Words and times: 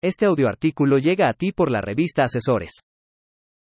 Este 0.00 0.26
audioartículo 0.26 0.98
llega 0.98 1.28
a 1.28 1.32
ti 1.32 1.50
por 1.50 1.72
la 1.72 1.80
revista 1.80 2.22
Asesores. 2.22 2.82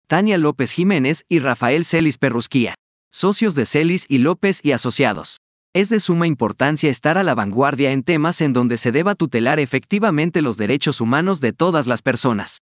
Tania 0.06 0.38
López 0.38 0.74
Jiménez 0.74 1.24
y 1.30 1.40
Rafael 1.40 1.86
Celis 1.86 2.18
Perrusquía, 2.18 2.76
socios 3.10 3.56
de 3.56 3.66
Celis 3.66 4.06
y 4.10 4.18
López 4.18 4.60
y 4.62 4.74
Asociados. 4.74 5.38
Es 5.74 5.88
de 5.88 6.02
suma 6.02 6.28
importancia 6.28 6.90
estar 6.90 7.18
a 7.18 7.24
la 7.24 7.36
vanguardia 7.36 7.94
en 7.94 8.04
temas 8.04 8.42
en 8.42 8.52
donde 8.52 8.76
se 8.76 8.92
deba 8.92 9.16
tutelar 9.16 9.62
efectivamente 9.62 10.42
los 10.42 10.58
derechos 10.58 11.00
humanos 11.00 11.40
de 11.40 11.54
todas 11.54 11.88
las 11.88 12.02
personas. 12.02 12.58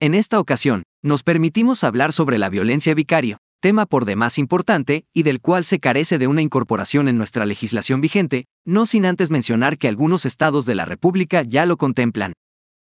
En 0.00 0.16
esta 0.16 0.40
ocasión, 0.40 0.82
nos 1.00 1.22
permitimos 1.22 1.84
hablar 1.84 2.12
sobre 2.12 2.38
la 2.38 2.48
violencia 2.48 2.92
vicario, 2.94 3.36
tema 3.60 3.86
por 3.86 4.04
demás 4.04 4.36
importante 4.36 5.04
y 5.14 5.22
del 5.22 5.40
cual 5.40 5.64
se 5.64 5.78
carece 5.78 6.18
de 6.18 6.26
una 6.26 6.42
incorporación 6.42 7.06
en 7.06 7.18
nuestra 7.18 7.46
legislación 7.46 8.00
vigente, 8.00 8.46
no 8.66 8.84
sin 8.84 9.06
antes 9.06 9.30
mencionar 9.30 9.78
que 9.78 9.86
algunos 9.86 10.26
estados 10.26 10.66
de 10.66 10.74
la 10.74 10.86
República 10.86 11.42
ya 11.42 11.66
lo 11.66 11.76
contemplan. 11.76 12.32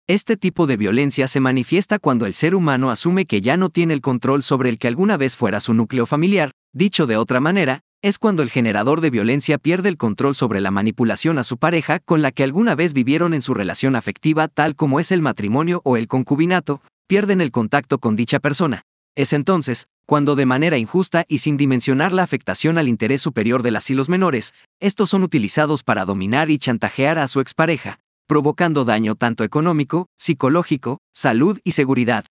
Este 0.09 0.35
tipo 0.35 0.67
de 0.67 0.75
violencia 0.75 1.29
se 1.29 1.39
manifiesta 1.39 1.97
cuando 1.97 2.25
el 2.25 2.33
ser 2.33 2.55
humano 2.55 2.91
asume 2.91 3.25
que 3.25 3.39
ya 3.39 3.55
no 3.55 3.69
tiene 3.69 3.93
el 3.93 4.01
control 4.01 4.43
sobre 4.43 4.67
el 4.67 4.77
que 4.77 4.89
alguna 4.89 5.15
vez 5.15 5.37
fuera 5.37 5.61
su 5.61 5.73
núcleo 5.73 6.05
familiar, 6.05 6.51
dicho 6.73 7.07
de 7.07 7.15
otra 7.15 7.39
manera, 7.39 7.79
es 8.01 8.19
cuando 8.19 8.43
el 8.43 8.49
generador 8.49 8.99
de 8.99 9.09
violencia 9.09 9.57
pierde 9.57 9.87
el 9.87 9.95
control 9.95 10.35
sobre 10.35 10.59
la 10.59 10.71
manipulación 10.71 11.37
a 11.37 11.45
su 11.45 11.57
pareja 11.57 11.99
con 11.99 12.21
la 12.21 12.33
que 12.33 12.43
alguna 12.43 12.75
vez 12.75 12.91
vivieron 12.91 13.33
en 13.33 13.41
su 13.41 13.53
relación 13.53 13.95
afectiva 13.95 14.49
tal 14.49 14.75
como 14.75 14.99
es 14.99 15.09
el 15.13 15.21
matrimonio 15.21 15.79
o 15.85 15.95
el 15.95 16.09
concubinato, 16.09 16.81
pierden 17.07 17.39
el 17.39 17.51
contacto 17.51 17.99
con 17.99 18.17
dicha 18.17 18.39
persona. 18.39 18.81
Es 19.15 19.31
entonces, 19.31 19.87
cuando 20.05 20.35
de 20.35 20.45
manera 20.45 20.77
injusta 20.77 21.23
y 21.29 21.37
sin 21.37 21.55
dimensionar 21.55 22.11
la 22.11 22.23
afectación 22.23 22.77
al 22.77 22.89
interés 22.89 23.21
superior 23.21 23.63
de 23.63 23.71
las 23.71 23.89
y 23.89 23.93
los 23.93 24.09
menores, 24.09 24.53
estos 24.81 25.11
son 25.11 25.23
utilizados 25.23 25.81
para 25.83 26.03
dominar 26.03 26.51
y 26.51 26.57
chantajear 26.57 27.19
a 27.19 27.29
su 27.29 27.39
expareja, 27.39 27.99
provocando 28.27 28.85
daño 28.85 29.15
tanto 29.15 29.43
económico, 29.43 30.07
psicológico, 30.17 30.99
salud 31.11 31.59
y 31.63 31.71
seguridad. 31.71 32.25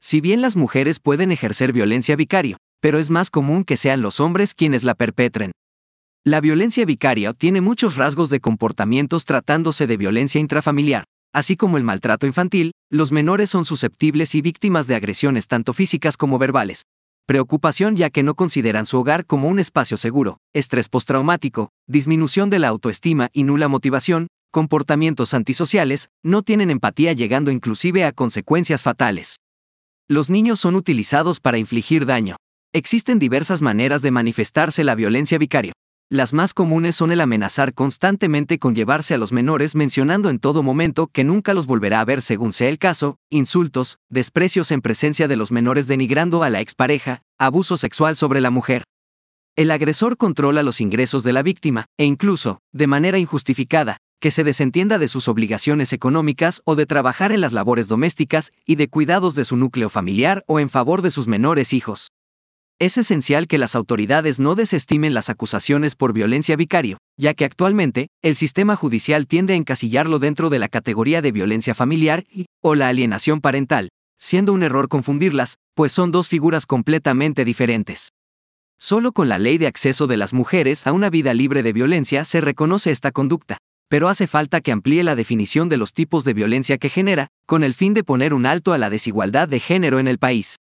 Si 0.00 0.20
bien 0.20 0.40
las 0.40 0.56
mujeres 0.56 1.00
pueden 1.00 1.32
ejercer 1.32 1.72
violencia 1.72 2.16
vicario, 2.16 2.58
pero 2.80 2.98
es 2.98 3.10
más 3.10 3.30
común 3.30 3.64
que 3.64 3.76
sean 3.76 4.02
los 4.02 4.20
hombres 4.20 4.54
quienes 4.54 4.84
la 4.84 4.94
perpetren. 4.94 5.52
La 6.24 6.40
violencia 6.40 6.84
vicaria 6.84 7.32
tiene 7.32 7.60
muchos 7.60 7.96
rasgos 7.96 8.30
de 8.30 8.40
comportamientos 8.40 9.24
tratándose 9.24 9.86
de 9.86 9.96
violencia 9.96 10.40
intrafamiliar, 10.40 11.04
así 11.32 11.56
como 11.56 11.76
el 11.76 11.84
maltrato 11.84 12.26
infantil, 12.26 12.72
los 12.90 13.12
menores 13.12 13.50
son 13.50 13.64
susceptibles 13.64 14.34
y 14.34 14.42
víctimas 14.42 14.86
de 14.86 14.96
agresiones 14.96 15.46
tanto 15.46 15.72
físicas 15.72 16.16
como 16.16 16.38
verbales. 16.38 16.82
Preocupación 17.26 17.96
ya 17.96 18.10
que 18.10 18.22
no 18.22 18.34
consideran 18.34 18.86
su 18.86 18.98
hogar 18.98 19.26
como 19.26 19.48
un 19.48 19.58
espacio 19.58 19.96
seguro, 19.96 20.38
estrés 20.52 20.88
postraumático, 20.88 21.70
disminución 21.88 22.50
de 22.50 22.60
la 22.60 22.68
autoestima 22.68 23.30
y 23.32 23.42
nula 23.42 23.66
motivación, 23.66 24.28
comportamientos 24.56 25.34
antisociales, 25.34 26.08
no 26.22 26.40
tienen 26.40 26.70
empatía 26.70 27.12
llegando 27.12 27.50
inclusive 27.50 28.06
a 28.06 28.12
consecuencias 28.12 28.82
fatales. 28.82 29.36
Los 30.08 30.30
niños 30.30 30.60
son 30.60 30.76
utilizados 30.76 31.40
para 31.40 31.58
infligir 31.58 32.06
daño. 32.06 32.36
Existen 32.72 33.18
diversas 33.18 33.60
maneras 33.60 34.00
de 34.00 34.12
manifestarse 34.12 34.82
la 34.82 34.94
violencia 34.94 35.36
vicario. 35.36 35.74
Las 36.10 36.32
más 36.32 36.54
comunes 36.54 36.96
son 36.96 37.12
el 37.12 37.20
amenazar 37.20 37.74
constantemente 37.74 38.58
con 38.58 38.74
llevarse 38.74 39.12
a 39.12 39.18
los 39.18 39.30
menores 39.30 39.74
mencionando 39.74 40.30
en 40.30 40.38
todo 40.38 40.62
momento 40.62 41.08
que 41.08 41.22
nunca 41.22 41.52
los 41.52 41.66
volverá 41.66 42.00
a 42.00 42.06
ver 42.06 42.22
según 42.22 42.54
sea 42.54 42.70
el 42.70 42.78
caso, 42.78 43.18
insultos, 43.28 43.98
desprecios 44.08 44.70
en 44.70 44.80
presencia 44.80 45.28
de 45.28 45.36
los 45.36 45.52
menores 45.52 45.86
denigrando 45.86 46.42
a 46.42 46.48
la 46.48 46.62
expareja, 46.62 47.20
abuso 47.38 47.76
sexual 47.76 48.16
sobre 48.16 48.40
la 48.40 48.50
mujer. 48.50 48.84
El 49.54 49.70
agresor 49.70 50.16
controla 50.16 50.62
los 50.62 50.80
ingresos 50.80 51.24
de 51.24 51.34
la 51.34 51.42
víctima, 51.42 51.84
e 51.98 52.06
incluso, 52.06 52.60
de 52.72 52.86
manera 52.86 53.18
injustificada, 53.18 53.98
que 54.20 54.30
se 54.30 54.44
desentienda 54.44 54.98
de 54.98 55.08
sus 55.08 55.28
obligaciones 55.28 55.92
económicas 55.92 56.62
o 56.64 56.74
de 56.74 56.86
trabajar 56.86 57.32
en 57.32 57.40
las 57.40 57.52
labores 57.52 57.88
domésticas 57.88 58.52
y 58.64 58.76
de 58.76 58.88
cuidados 58.88 59.34
de 59.34 59.44
su 59.44 59.56
núcleo 59.56 59.88
familiar 59.88 60.42
o 60.46 60.60
en 60.60 60.70
favor 60.70 61.02
de 61.02 61.10
sus 61.10 61.28
menores 61.28 61.72
hijos. 61.72 62.08
Es 62.78 62.98
esencial 62.98 63.46
que 63.46 63.56
las 63.56 63.74
autoridades 63.74 64.38
no 64.38 64.54
desestimen 64.54 65.14
las 65.14 65.30
acusaciones 65.30 65.94
por 65.94 66.12
violencia 66.12 66.56
vicario, 66.56 66.98
ya 67.16 67.32
que 67.32 67.46
actualmente, 67.46 68.08
el 68.22 68.36
sistema 68.36 68.76
judicial 68.76 69.26
tiende 69.26 69.54
a 69.54 69.56
encasillarlo 69.56 70.18
dentro 70.18 70.50
de 70.50 70.58
la 70.58 70.68
categoría 70.68 71.22
de 71.22 71.32
violencia 71.32 71.74
familiar 71.74 72.24
y, 72.30 72.46
o 72.62 72.74
la 72.74 72.88
alienación 72.88 73.40
parental, 73.40 73.88
siendo 74.18 74.52
un 74.52 74.62
error 74.62 74.88
confundirlas, 74.88 75.56
pues 75.74 75.92
son 75.92 76.12
dos 76.12 76.28
figuras 76.28 76.66
completamente 76.66 77.46
diferentes. 77.46 78.10
Solo 78.78 79.12
con 79.12 79.30
la 79.30 79.38
ley 79.38 79.56
de 79.56 79.68
acceso 79.68 80.06
de 80.06 80.18
las 80.18 80.34
mujeres 80.34 80.86
a 80.86 80.92
una 80.92 81.08
vida 81.08 81.32
libre 81.32 81.62
de 81.62 81.72
violencia 81.72 82.26
se 82.26 82.42
reconoce 82.42 82.90
esta 82.90 83.10
conducta, 83.10 83.56
pero 83.88 84.08
hace 84.08 84.26
falta 84.26 84.60
que 84.60 84.72
amplíe 84.72 85.02
la 85.02 85.14
definición 85.14 85.68
de 85.68 85.76
los 85.76 85.92
tipos 85.92 86.24
de 86.24 86.34
violencia 86.34 86.78
que 86.78 86.88
genera, 86.88 87.28
con 87.46 87.62
el 87.62 87.74
fin 87.74 87.94
de 87.94 88.04
poner 88.04 88.34
un 88.34 88.46
alto 88.46 88.72
a 88.72 88.78
la 88.78 88.90
desigualdad 88.90 89.48
de 89.48 89.60
género 89.60 89.98
en 89.98 90.08
el 90.08 90.18
país. 90.18 90.56